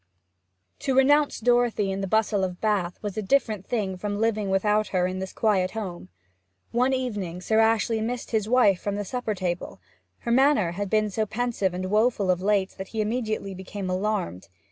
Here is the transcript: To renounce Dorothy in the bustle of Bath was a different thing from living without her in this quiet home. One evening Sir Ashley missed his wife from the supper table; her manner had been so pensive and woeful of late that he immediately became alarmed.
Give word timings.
To 0.79 0.95
renounce 0.97 1.39
Dorothy 1.39 1.91
in 1.91 2.01
the 2.01 2.07
bustle 2.07 2.43
of 2.43 2.59
Bath 2.59 2.97
was 3.03 3.17
a 3.17 3.21
different 3.21 3.67
thing 3.67 3.97
from 3.97 4.17
living 4.19 4.49
without 4.49 4.87
her 4.87 5.05
in 5.05 5.19
this 5.19 5.31
quiet 5.31 5.71
home. 5.77 6.09
One 6.71 6.91
evening 6.91 7.39
Sir 7.39 7.59
Ashley 7.59 8.01
missed 8.01 8.31
his 8.31 8.49
wife 8.49 8.81
from 8.81 8.95
the 8.95 9.05
supper 9.05 9.35
table; 9.35 9.79
her 10.21 10.31
manner 10.31 10.71
had 10.71 10.89
been 10.89 11.11
so 11.11 11.27
pensive 11.27 11.75
and 11.75 11.91
woeful 11.91 12.31
of 12.31 12.41
late 12.41 12.71
that 12.79 12.87
he 12.87 13.01
immediately 13.01 13.53
became 13.53 13.91
alarmed. 13.91 14.47